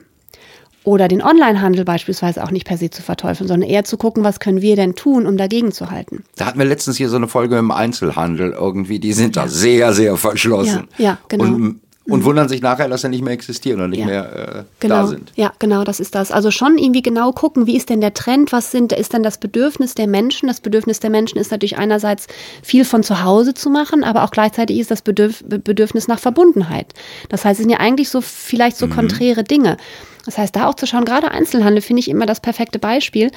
[0.84, 4.40] oder den Onlinehandel beispielsweise auch nicht per se zu verteufeln, sondern eher zu gucken, was
[4.40, 6.24] können wir denn tun, um dagegen zu halten.
[6.36, 9.00] Da hatten wir letztens hier so eine Folge im Einzelhandel irgendwie.
[9.00, 10.90] Die sind da sehr, sehr verschlossen.
[10.98, 11.46] Ja, ja, genau.
[11.46, 14.06] Und, und wundern sich nachher, dass sie nicht mehr existieren und nicht Ja.
[14.06, 14.96] mehr äh, Genau.
[14.96, 15.32] da sind.
[15.36, 16.32] Ja, genau, das ist das.
[16.32, 19.38] Also schon irgendwie genau gucken, wie ist denn der Trend, was sind, ist denn das
[19.38, 20.48] Bedürfnis der Menschen?
[20.48, 22.28] Das Bedürfnis der Menschen ist natürlich einerseits
[22.62, 26.94] viel von zu Hause zu machen, aber auch gleichzeitig ist das Bedürf Bedürfnis nach Verbundenheit.
[27.30, 29.78] Das heißt, es sind ja eigentlich so vielleicht so konträre Dinge.
[30.26, 33.30] Das heißt, da auch zu schauen, gerade Einzelhandel finde ich immer das perfekte Beispiel.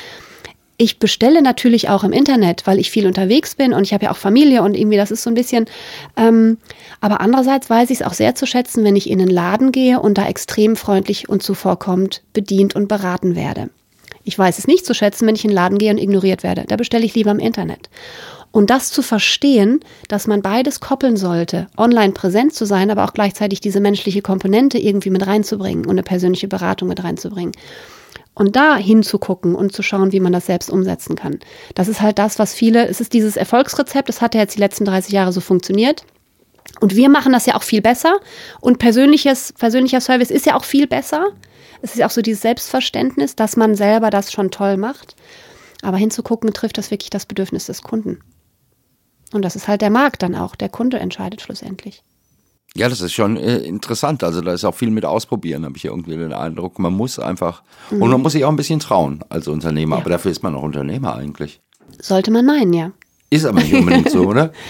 [0.79, 4.11] Ich bestelle natürlich auch im Internet, weil ich viel unterwegs bin und ich habe ja
[4.11, 5.67] auch Familie und irgendwie das ist so ein bisschen.
[6.17, 6.59] Ähm,
[7.01, 10.01] aber andererseits weiß ich es auch sehr zu schätzen, wenn ich in einen Laden gehe
[10.01, 13.71] und da extrem freundlich und zuvorkommend bedient und beraten werde.
[14.25, 16.65] Ich weiß es nicht zu schätzen, wenn ich in den Laden gehe und ignoriert werde.
[16.67, 17.89] Da bestelle ich lieber im Internet.
[18.51, 23.12] Und das zu verstehen, dass man beides koppeln sollte, online präsent zu sein, aber auch
[23.12, 27.53] gleichzeitig diese menschliche Komponente irgendwie mit reinzubringen und eine persönliche Beratung mit reinzubringen.
[28.38, 31.40] Und da hinzugucken und zu schauen, wie man das selbst umsetzen kann.
[31.75, 34.61] Das ist halt das, was viele, es ist dieses Erfolgsrezept, das hat ja jetzt die
[34.61, 36.05] letzten 30 Jahre so funktioniert.
[36.81, 38.20] Und wir machen das ja auch viel besser.
[38.61, 41.29] Und persönliches, persönlicher Service ist ja auch viel besser.
[41.81, 45.16] Es ist auch so dieses Selbstverständnis, dass man selber das schon toll macht.
[45.81, 48.20] Aber hinzugucken, trifft das wirklich das Bedürfnis des Kunden.
[49.33, 50.57] Und das ist halt der Markt dann auch.
[50.57, 52.03] Der Kunde entscheidet schlussendlich.
[52.77, 54.23] Ja, das ist schon äh, interessant.
[54.23, 56.79] Also da ist auch viel mit ausprobieren, habe ich irgendwie den Eindruck.
[56.79, 58.03] Man muss einfach, mhm.
[58.03, 59.97] und man muss sich auch ein bisschen trauen als Unternehmer.
[59.97, 60.01] Ja.
[60.03, 61.61] Aber dafür ist man auch Unternehmer eigentlich.
[62.01, 62.93] Sollte man meinen, ja.
[63.31, 64.53] Ist aber nicht unbedingt so, oder?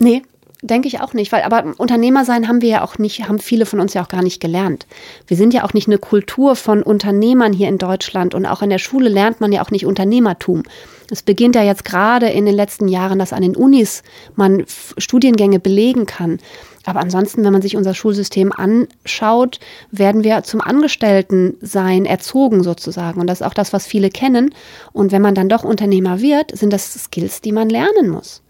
[0.00, 0.22] Nee,
[0.64, 3.66] denke ich auch nicht, weil aber Unternehmer sein haben wir ja auch nicht, haben viele
[3.66, 4.86] von uns ja auch gar nicht gelernt.
[5.26, 8.70] Wir sind ja auch nicht eine Kultur von Unternehmern hier in Deutschland und auch in
[8.70, 10.62] der Schule lernt man ja auch nicht Unternehmertum.
[11.10, 14.02] Es beginnt ja jetzt gerade in den letzten Jahren, dass an den Unis
[14.36, 14.64] man
[14.96, 16.38] Studiengänge belegen kann.
[16.84, 19.58] Aber ansonsten, wenn man sich unser Schulsystem anschaut,
[19.90, 23.20] werden wir zum Angestelltensein erzogen sozusagen.
[23.20, 24.54] Und das ist auch das, was viele kennen.
[24.92, 28.42] Und wenn man dann doch Unternehmer wird, sind das Skills, die man lernen muss.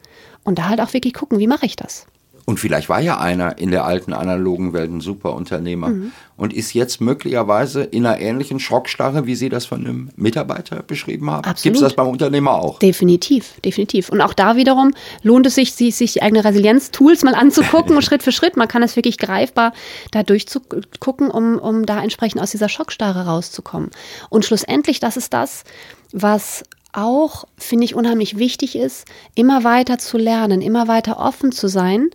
[0.42, 2.06] Und da halt auch wirklich gucken, wie mache ich das?
[2.46, 6.12] Und vielleicht war ja einer in der alten analogen Welt ein super Unternehmer mhm.
[6.36, 11.30] und ist jetzt möglicherweise in einer ähnlichen Schockstarre, wie Sie das von einem Mitarbeiter beschrieben
[11.30, 11.54] haben.
[11.62, 12.78] Gibt es das beim Unternehmer auch?
[12.80, 14.10] Definitiv, definitiv.
[14.10, 18.22] Und auch da wiederum lohnt es sich, sich, sich die eigene Resilienz-Tools mal anzugucken, Schritt
[18.22, 18.58] für Schritt.
[18.58, 19.72] Man kann es wirklich greifbar
[20.10, 23.90] da durchzugucken, um, um da entsprechend aus dieser Schockstarre rauszukommen.
[24.28, 25.64] Und schlussendlich, das ist das,
[26.12, 26.62] was
[26.94, 32.10] auch, finde ich, unheimlich wichtig ist, immer weiter zu lernen, immer weiter offen zu sein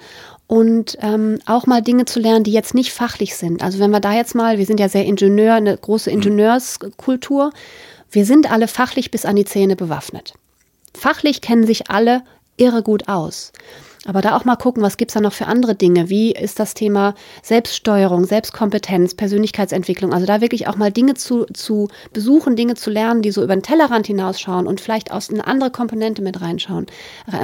[0.47, 3.61] und ähm, auch mal Dinge zu lernen, die jetzt nicht fachlich sind.
[3.61, 7.51] Also wenn wir da jetzt mal, wir sind ja sehr Ingenieur, eine große Ingenieurskultur,
[8.11, 10.33] wir sind alle fachlich bis an die Zähne bewaffnet.
[10.97, 12.23] Fachlich kennen sich alle
[12.57, 13.51] irre gut aus.
[14.05, 16.09] Aber da auch mal gucken, was gibt es da noch für andere Dinge?
[16.09, 20.13] Wie ist das Thema Selbststeuerung, Selbstkompetenz, Persönlichkeitsentwicklung?
[20.13, 23.55] Also da wirklich auch mal Dinge zu, zu besuchen, Dinge zu lernen, die so über
[23.55, 26.87] den Tellerrand hinausschauen und vielleicht aus eine andere Komponente mit reinschauen,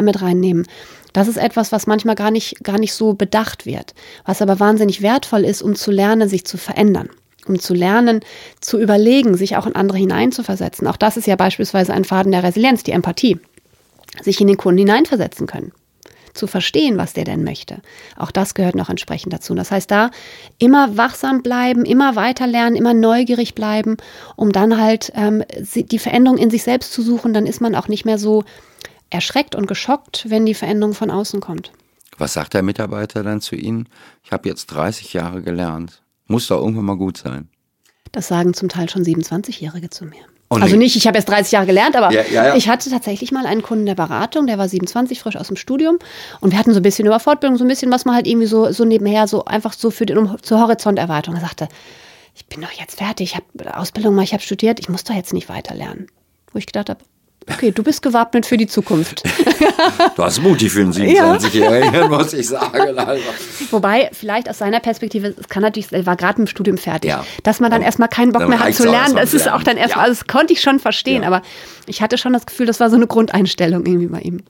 [0.02, 0.66] mit reinnehmen.
[1.12, 3.94] Das ist etwas, was manchmal gar nicht, gar nicht so bedacht wird,
[4.26, 7.10] was aber wahnsinnig wertvoll ist, um zu lernen, sich zu verändern
[7.48, 8.22] um zu lernen,
[8.60, 10.88] zu überlegen, sich auch in andere hineinzuversetzen.
[10.88, 13.40] Auch das ist ja beispielsweise ein Faden der Resilienz, die Empathie.
[14.24, 15.72] Sich in den Kunden hineinversetzen können
[16.36, 17.82] zu verstehen, was der denn möchte.
[18.18, 19.56] Auch das gehört noch entsprechend dazu.
[19.56, 20.12] Das heißt, da
[20.60, 23.98] immer wachsam bleiben, immer weiter lernen, immer neugierig bleiben,
[24.36, 25.44] um dann halt ähm,
[25.74, 27.34] die Veränderung in sich selbst zu suchen.
[27.34, 28.44] Dann ist man auch nicht mehr so
[29.10, 31.72] erschreckt und geschockt, wenn die Veränderung von außen kommt.
[32.18, 33.90] Was sagt der Mitarbeiter dann zu Ihnen?
[34.24, 36.02] Ich habe jetzt 30 Jahre gelernt.
[36.28, 37.50] Muss doch irgendwann mal gut sein.
[38.12, 40.24] Das sagen zum Teil schon 27-Jährige zu mir.
[40.50, 42.56] Oh, also nicht, ich habe erst 30 Jahre gelernt, aber ja, ja, ja.
[42.56, 45.98] ich hatte tatsächlich mal einen Kunden der Beratung, der war 27, frisch aus dem Studium.
[46.40, 48.46] Und wir hatten so ein bisschen über Fortbildung, so ein bisschen, was man halt irgendwie
[48.46, 51.36] so, so nebenher, so einfach so für den, um, zur Horizonterweiterung.
[51.36, 51.68] Er sagte,
[52.36, 55.16] ich bin doch jetzt fertig, ich habe Ausbildung mal, ich habe studiert, ich muss doch
[55.16, 56.08] jetzt nicht weiter lernen.
[56.52, 57.00] Wo ich gedacht habe,
[57.52, 59.24] Okay, du bist gewappnet für die Zukunft.
[60.16, 62.08] du hast mutig für einen 27-Jährigen, ja.
[62.10, 62.98] muss ich sagen.
[62.98, 63.24] Also.
[63.70, 67.24] Wobei, vielleicht aus seiner Perspektive, es kann natürlich, er war gerade dem Studium fertig, ja.
[67.44, 69.16] dass man dann erstmal keinen Bock mehr hat zu lernen.
[69.16, 70.10] Das ist auch dann erstmal, ja.
[70.10, 71.44] also das konnte ich schon verstehen, aber
[71.86, 74.42] ich hatte schon das Gefühl, das war so eine Grundeinstellung irgendwie bei ihm.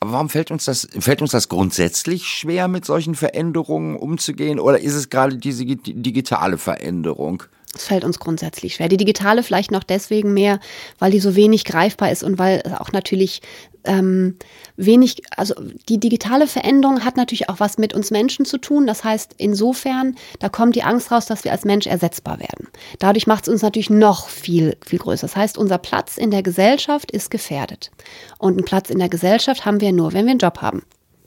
[0.00, 4.58] Aber warum fällt uns das, fällt uns das grundsätzlich schwer, mit solchen Veränderungen umzugehen?
[4.58, 7.42] Oder ist es gerade diese digitale Veränderung?
[7.74, 8.88] Es fällt uns grundsätzlich schwer.
[8.88, 10.58] Die digitale vielleicht noch deswegen mehr,
[10.98, 13.42] weil die so wenig greifbar ist und weil auch natürlich
[13.84, 14.36] ähm,
[14.76, 15.54] wenig, also
[15.88, 18.86] die digitale Veränderung hat natürlich auch was mit uns Menschen zu tun.
[18.86, 22.68] Das heißt, insofern, da kommt die Angst raus, dass wir als Mensch ersetzbar werden.
[22.98, 25.26] Dadurch macht es uns natürlich noch viel, viel größer.
[25.26, 27.90] Das heißt, unser Platz in der Gesellschaft ist gefährdet.
[28.38, 30.82] Und einen Platz in der Gesellschaft haben wir nur, wenn wir einen Job haben.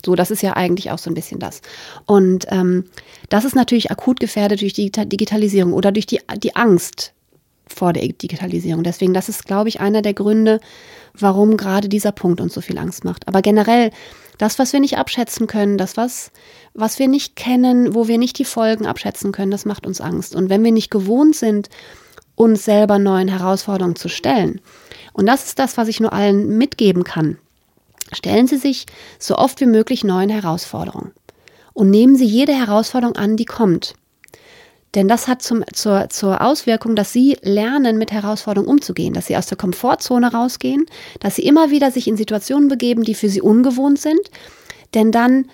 [0.06, 1.62] So, das ist ja eigentlich auch so ein bisschen das.
[2.06, 2.86] Und ähm,
[3.30, 7.14] das ist natürlich akut gefährdet durch die Digitalisierung oder durch die, die Angst
[7.68, 8.84] vor der Digitalisierung.
[8.84, 10.60] Deswegen, das ist, glaube ich, einer der Gründe,
[11.18, 13.28] warum gerade dieser Punkt uns so viel Angst macht.
[13.28, 13.92] Aber generell,
[14.38, 16.32] das, was wir nicht abschätzen können, das, was,
[16.74, 20.36] was wir nicht kennen, wo wir nicht die Folgen abschätzen können, das macht uns Angst.
[20.36, 21.70] Und wenn wir nicht gewohnt sind,
[22.36, 24.62] uns selber neuen Herausforderungen zu stellen,
[25.14, 27.38] und das ist das, was ich nur allen mitgeben kann,
[28.12, 28.86] Stellen Sie sich
[29.20, 31.12] so oft wie möglich neuen Herausforderungen
[31.74, 33.96] und nehmen Sie jede Herausforderung an, die kommt.
[34.96, 39.38] Denn das hat zum, zur, zur Auswirkung, dass sie lernen, mit Herausforderungen umzugehen, dass sie
[39.38, 40.86] aus der Komfortzone rausgehen,
[41.22, 44.20] dass sie immer wieder sich in Situationen begeben, die für sie ungewohnt sind.
[44.94, 45.46] Denn dann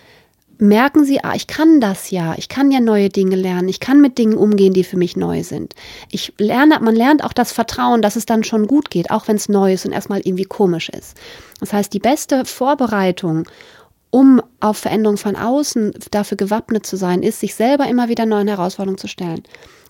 [0.60, 4.02] merken sie, ah, ich kann das ja, ich kann ja neue Dinge lernen, ich kann
[4.02, 5.76] mit Dingen umgehen, die für mich neu sind.
[6.12, 9.36] Ich lerne, man lernt auch das Vertrauen, dass es dann schon gut geht, auch wenn
[9.36, 11.16] es neu ist und erstmal irgendwie komisch ist.
[11.60, 13.48] Das heißt, die beste Vorbereitung
[14.10, 18.48] um auf Veränderungen von außen dafür gewappnet zu sein, ist, sich selber immer wieder neuen
[18.48, 19.44] Herausforderungen zu stellen.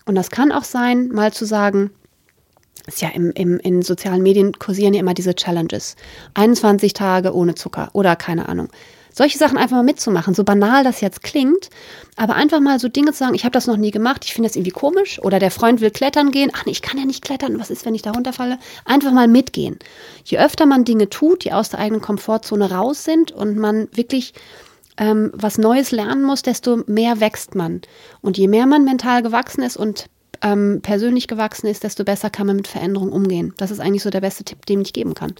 [0.06, 1.90] Und das kann auch sein, mal zu sagen,
[2.86, 5.94] ist ja im, im, in sozialen Medien kursieren ja immer diese Challenges.
[6.34, 8.68] 21 Tage ohne Zucker oder keine Ahnung
[9.18, 11.68] solche Sachen einfach mal mitzumachen, so banal das jetzt klingt,
[12.16, 14.48] aber einfach mal so Dinge zu sagen, ich habe das noch nie gemacht, ich finde
[14.48, 17.22] das irgendwie komisch oder der Freund will klettern gehen, ach nee, ich kann ja nicht
[17.22, 18.58] klettern, was ist, wenn ich da runterfalle?
[18.84, 19.78] Einfach mal mitgehen.
[20.24, 24.32] Je öfter man Dinge tut, die aus der eigenen Komfortzone raus sind und man wirklich
[24.98, 27.82] ähm, was Neues lernen muss, desto mehr wächst man.
[28.20, 30.06] Und je mehr man mental gewachsen ist und
[30.42, 33.52] ähm, persönlich gewachsen ist, desto besser kann man mit Veränderungen umgehen.
[33.56, 35.34] Das ist eigentlich so der beste Tipp, den ich geben kann.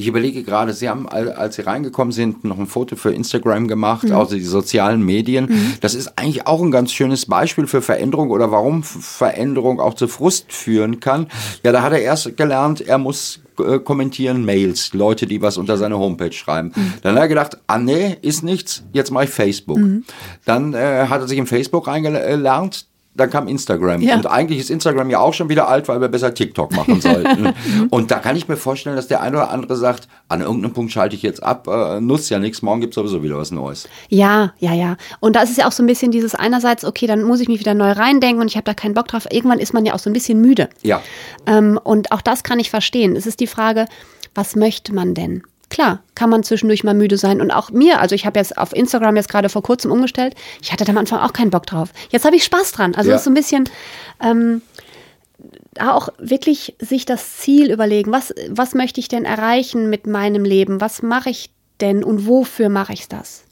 [0.00, 4.04] Ich überlege gerade, Sie haben, als Sie reingekommen sind, noch ein Foto für Instagram gemacht,
[4.04, 4.14] mhm.
[4.14, 5.46] also die sozialen Medien.
[5.46, 5.74] Mhm.
[5.80, 10.06] Das ist eigentlich auch ein ganz schönes Beispiel für Veränderung oder warum Veränderung auch zu
[10.06, 11.26] Frust führen kann.
[11.64, 15.76] Ja, da hat er erst gelernt, er muss äh, kommentieren Mails, Leute, die was unter
[15.76, 16.70] seine Homepage schreiben.
[16.76, 16.92] Mhm.
[17.02, 19.78] Dann hat er gedacht, ah nee, ist nichts, jetzt mache ich Facebook.
[19.78, 20.04] Mhm.
[20.44, 22.86] Dann äh, hat er sich in Facebook reingelernt,
[23.18, 24.00] dann kam Instagram.
[24.00, 24.14] Ja.
[24.16, 27.52] Und eigentlich ist Instagram ja auch schon wieder alt, weil wir besser TikTok machen sollten.
[27.90, 30.92] und da kann ich mir vorstellen, dass der eine oder andere sagt, an irgendeinem Punkt
[30.92, 33.88] schalte ich jetzt ab, äh, nutzt ja nichts, morgen gibt es sowieso wieder was Neues.
[34.08, 34.96] Ja, ja, ja.
[35.20, 37.48] Und da ist es ja auch so ein bisschen dieses einerseits, okay, dann muss ich
[37.48, 39.26] mich wieder neu reindenken und ich habe da keinen Bock drauf.
[39.30, 40.68] Irgendwann ist man ja auch so ein bisschen müde.
[40.82, 41.02] Ja.
[41.46, 43.16] Ähm, und auch das kann ich verstehen.
[43.16, 43.86] Es ist die Frage,
[44.34, 45.42] was möchte man denn?
[45.70, 47.40] Klar, kann man zwischendurch mal müde sein.
[47.40, 50.34] Und auch mir, also ich habe jetzt auf Instagram jetzt gerade vor kurzem umgestellt.
[50.62, 51.90] Ich hatte da am Anfang auch keinen Bock drauf.
[52.10, 52.94] Jetzt habe ich Spaß dran.
[52.94, 53.16] Also ja.
[53.16, 53.68] ist so ein bisschen
[54.22, 54.62] ähm,
[55.78, 58.12] auch wirklich sich das Ziel überlegen.
[58.12, 60.80] Was, was möchte ich denn erreichen mit meinem Leben?
[60.80, 61.50] Was mache ich
[61.80, 63.44] denn und wofür mache ich das?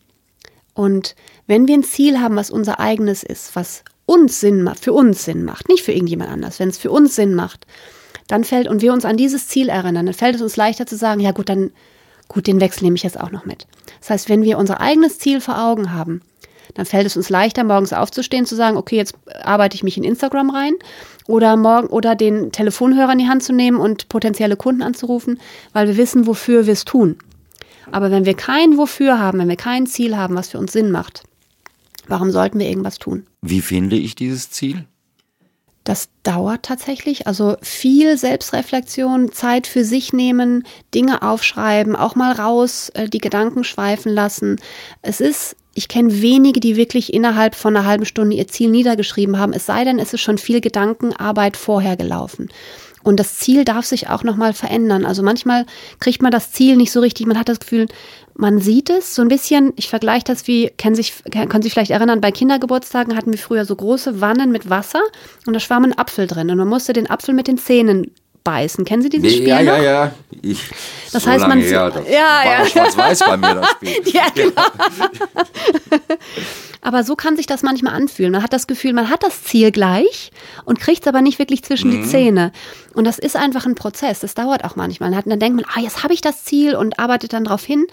[0.74, 4.92] Und wenn wir ein Ziel haben, was unser eigenes ist, was uns Sinn macht, für
[4.92, 7.66] uns Sinn macht, nicht für irgendjemand anders, wenn es für uns Sinn macht,
[8.28, 10.96] dann fällt und wir uns an dieses Ziel erinnern, dann fällt es uns leichter zu
[10.96, 11.70] sagen, ja gut, dann
[12.28, 13.66] Gut, den Wechsel nehme ich jetzt auch noch mit.
[14.00, 16.22] Das heißt, wenn wir unser eigenes Ziel vor Augen haben,
[16.74, 20.04] dann fällt es uns leichter, morgens aufzustehen, zu sagen, okay, jetzt arbeite ich mich in
[20.04, 20.74] Instagram rein
[21.26, 25.40] oder morgen oder den Telefonhörer in die Hand zu nehmen und potenzielle Kunden anzurufen,
[25.72, 27.16] weil wir wissen, wofür wir es tun.
[27.92, 30.90] Aber wenn wir kein Wofür haben, wenn wir kein Ziel haben, was für uns Sinn
[30.90, 31.22] macht,
[32.08, 33.26] warum sollten wir irgendwas tun?
[33.42, 34.84] Wie finde ich dieses Ziel?
[35.86, 37.28] Das dauert tatsächlich.
[37.28, 43.62] Also viel Selbstreflexion, Zeit für sich nehmen, Dinge aufschreiben, auch mal raus, äh, die Gedanken
[43.62, 44.60] schweifen lassen.
[45.02, 49.38] Es ist, ich kenne wenige, die wirklich innerhalb von einer halben Stunde ihr Ziel niedergeschrieben
[49.38, 49.52] haben.
[49.52, 52.48] Es sei denn, es ist schon viel Gedankenarbeit vorher gelaufen.
[53.02, 55.04] Und das Ziel darf sich auch nochmal verändern.
[55.04, 55.66] Also manchmal
[56.00, 57.26] kriegt man das Ziel nicht so richtig.
[57.26, 57.86] Man hat das Gefühl,
[58.34, 59.74] man sieht es so ein bisschen.
[59.76, 63.66] Ich vergleiche das wie, kennen sich, können Sie vielleicht erinnern, bei Kindergeburtstagen hatten wir früher
[63.66, 65.02] so große Wannen mit Wasser
[65.46, 66.50] und da schwamm ein Apfel drin.
[66.50, 68.12] Und man musste den Apfel mit den Zähnen
[68.46, 68.84] beißen.
[68.84, 69.48] Kennen Sie dieses Spiel?
[69.48, 70.12] Ja, ja, ja.
[70.40, 70.60] Ich,
[71.12, 71.58] das so heißt, man.
[71.58, 72.66] Her, das ja, war ja.
[72.66, 73.94] schwarz-weiß bei mir das Spiel.
[74.14, 74.62] ja, genau.
[76.80, 78.30] aber so kann sich das manchmal anfühlen.
[78.30, 80.30] Man hat das Gefühl, man hat das Ziel gleich
[80.64, 82.02] und kriegt es aber nicht wirklich zwischen mhm.
[82.02, 82.52] die Zähne.
[82.94, 84.20] Und das ist einfach ein Prozess.
[84.20, 85.10] Das dauert auch manchmal.
[85.10, 87.86] dann denkt man, ah, jetzt habe ich das Ziel und arbeitet dann darauf hin.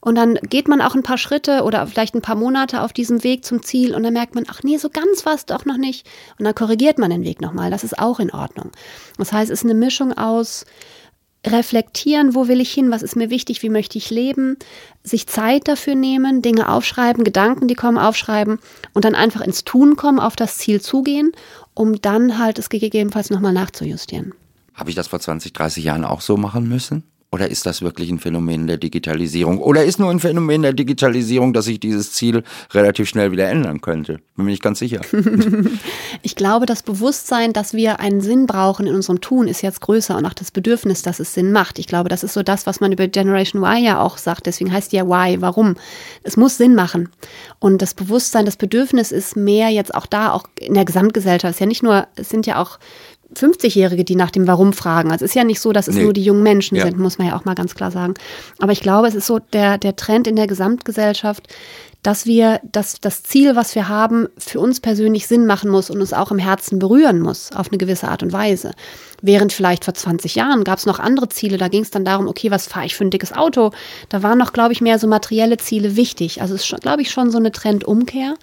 [0.00, 3.24] Und dann geht man auch ein paar Schritte oder vielleicht ein paar Monate auf diesem
[3.24, 5.76] Weg zum Ziel und dann merkt man, ach nee, so ganz war es doch noch
[5.76, 6.06] nicht.
[6.38, 7.70] Und dann korrigiert man den Weg nochmal.
[7.70, 8.70] Das ist auch in Ordnung.
[9.16, 10.64] Das heißt, es ist eine Mischung aus
[11.46, 14.56] reflektieren, wo will ich hin, was ist mir wichtig, wie möchte ich leben,
[15.02, 18.58] sich Zeit dafür nehmen, Dinge aufschreiben, Gedanken, die kommen, aufschreiben
[18.92, 21.32] und dann einfach ins Tun kommen, auf das Ziel zugehen,
[21.74, 24.34] um dann halt es gegebenenfalls nochmal nachzujustieren.
[24.74, 27.04] Habe ich das vor 20, 30 Jahren auch so machen müssen?
[27.30, 29.58] Oder ist das wirklich ein Phänomen der Digitalisierung?
[29.58, 33.82] Oder ist nur ein Phänomen der Digitalisierung, dass sich dieses Ziel relativ schnell wieder ändern
[33.82, 34.20] könnte?
[34.34, 35.02] Bin mir nicht ganz sicher.
[36.22, 40.16] ich glaube, das Bewusstsein, dass wir einen Sinn brauchen in unserem Tun, ist jetzt größer
[40.16, 41.78] und auch das Bedürfnis, dass es Sinn macht.
[41.78, 44.46] Ich glaube, das ist so das, was man über Generation Y ja auch sagt.
[44.46, 45.42] Deswegen heißt ja Y.
[45.42, 45.76] Warum?
[46.22, 47.10] Es muss Sinn machen.
[47.58, 51.50] Und das Bewusstsein, das Bedürfnis ist mehr jetzt auch da, auch in der Gesamtgesellschaft.
[51.50, 52.78] Es ist ja nicht nur, es sind ja auch
[53.34, 55.10] 50-Jährige, die nach dem Warum fragen.
[55.12, 56.02] Also es ist ja nicht so, dass es nee.
[56.02, 56.84] nur die jungen Menschen ja.
[56.84, 58.14] sind, muss man ja auch mal ganz klar sagen.
[58.58, 61.48] Aber ich glaube, es ist so der, der Trend in der Gesamtgesellschaft,
[62.02, 66.00] dass wir dass das Ziel, was wir haben, für uns persönlich Sinn machen muss und
[66.00, 68.72] uns auch im Herzen berühren muss, auf eine gewisse Art und Weise.
[69.20, 72.28] Während vielleicht vor 20 Jahren gab es noch andere Ziele, da ging es dann darum,
[72.28, 73.72] okay, was fahre ich für ein dickes Auto?
[74.08, 76.40] Da waren noch, glaube ich, mehr so materielle Ziele wichtig.
[76.40, 78.36] Also es ist, glaube ich, schon so eine Trendumkehr.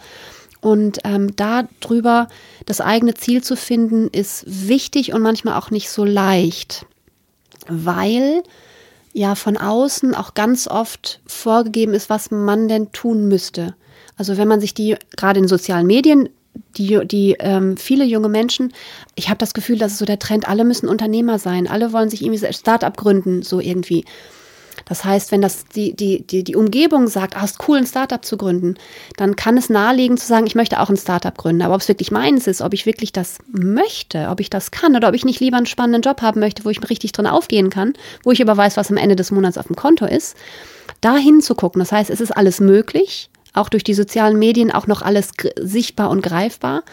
[0.65, 2.28] Und ähm, darüber
[2.65, 6.88] das eigene Ziel zu finden, ist wichtig und manchmal auch nicht so leicht,
[7.67, 8.41] weil
[9.13, 13.75] ja von außen auch ganz oft vorgegeben ist, was man denn tun müsste.
[14.17, 16.30] Also wenn man sich die gerade in sozialen Medien
[16.78, 18.73] die, die ähm, viele junge Menschen,
[19.13, 22.10] ich habe das Gefühl, das ist so der Trend, alle müssen Unternehmer sein, alle wollen
[22.10, 24.04] sich irgendwie Start-up gründen, so irgendwie.
[24.86, 28.24] Das heißt, wenn das die, die, die, die Umgebung sagt, ah, ist cool, ein Startup
[28.24, 28.76] zu gründen,
[29.17, 31.63] dann kann es naheliegen zu sagen, ich möchte auch ein Startup gründen.
[31.63, 34.95] Aber ob es wirklich meins ist, ob ich wirklich das möchte, ob ich das kann
[34.95, 37.69] oder ob ich nicht lieber einen spannenden Job haben möchte, wo ich richtig drin aufgehen
[37.69, 37.93] kann,
[38.24, 40.38] wo ich aber weiß, was am Ende des Monats auf dem Konto ist,
[41.02, 41.80] da hinzugucken.
[41.80, 46.10] Das heißt, es ist alles möglich, auch durch die sozialen Medien auch noch alles sichtbar
[46.10, 46.84] und greifbar.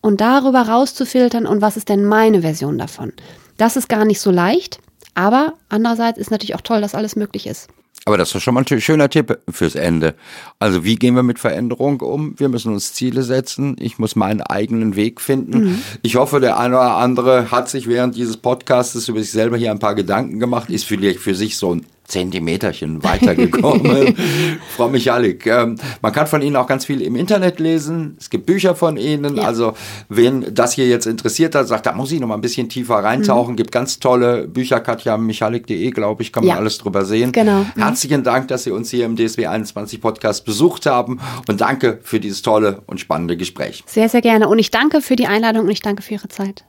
[0.00, 3.12] Und darüber rauszufiltern, und was ist denn meine Version davon?
[3.56, 4.80] Das ist gar nicht so leicht.
[5.14, 7.68] Aber andererseits ist natürlich auch toll, dass alles möglich ist.
[8.04, 10.14] Aber das ist schon mal ein schöner Tipp fürs Ende.
[10.58, 12.34] Also wie gehen wir mit Veränderung um?
[12.38, 13.76] Wir müssen uns Ziele setzen.
[13.78, 15.64] Ich muss meinen eigenen Weg finden.
[15.64, 15.82] Mhm.
[16.02, 19.70] Ich hoffe, der eine oder andere hat sich während dieses Podcasts über sich selber hier
[19.70, 24.14] ein paar Gedanken gemacht, ist vielleicht für sich so ein Zentimeterchen weitergekommen.
[24.76, 28.16] Frau Michalik, ähm, man kann von Ihnen auch ganz viel im Internet lesen.
[28.20, 29.36] Es gibt Bücher von Ihnen.
[29.36, 29.44] Ja.
[29.44, 29.72] Also,
[30.10, 32.96] wen das hier jetzt interessiert hat, sagt, da muss ich noch mal ein bisschen tiefer
[32.96, 33.52] reintauchen.
[33.52, 33.56] Mhm.
[33.56, 36.56] Gibt ganz tolle Bücher, katjamichalik.de, glaube ich, kann man ja.
[36.58, 37.32] alles drüber sehen.
[37.32, 37.60] Genau.
[37.60, 37.82] Mhm.
[37.82, 42.20] Herzlichen Dank, dass Sie uns hier im DSW 21 Podcast besucht haben und danke für
[42.20, 43.84] dieses tolle und spannende Gespräch.
[43.86, 44.48] Sehr, sehr gerne.
[44.48, 46.64] Und ich danke für die Einladung und ich danke für Ihre Zeit.